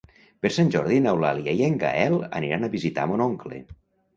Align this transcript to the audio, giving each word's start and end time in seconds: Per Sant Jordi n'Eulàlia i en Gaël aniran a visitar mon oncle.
Per 0.45 0.49
Sant 0.53 0.71
Jordi 0.75 0.97
n'Eulàlia 1.05 1.53
i 1.59 1.63
en 1.67 1.77
Gaël 1.85 2.17
aniran 2.41 2.69
a 2.69 2.73
visitar 2.79 3.07
mon 3.13 3.25
oncle. 3.31 3.63